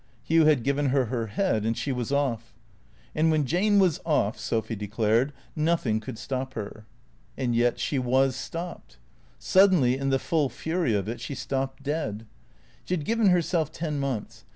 Hugh 0.23 0.45
had 0.45 0.63
given 0.63 0.87
her 0.87 1.05
her 1.13 1.27
head 1.27 1.63
and 1.63 1.77
she 1.77 1.91
was 1.91 2.11
off. 2.11 2.55
And 3.13 3.29
when 3.29 3.45
Jane 3.45 3.77
was 3.77 3.99
off 4.03 4.39
(Sophy 4.39 4.75
declared) 4.75 5.31
nothing 5.55 5.99
could 5.99 6.17
stop 6.17 6.55
her. 6.55 6.87
And 7.37 7.55
yet 7.55 7.77
she 7.79 7.99
was 7.99 8.35
stopped. 8.35 8.97
Suddenly, 9.37 9.97
in 9.99 10.09
the 10.09 10.17
full 10.17 10.49
fury 10.49 10.95
of 10.95 11.07
it, 11.07 11.21
she 11.21 11.35
stopped 11.35 11.83
dead. 11.83 12.25
She 12.85 12.95
had 12.95 13.05
given 13.05 13.27
herself 13.27 13.71
ten 13.71 13.99
months. 13.99 14.43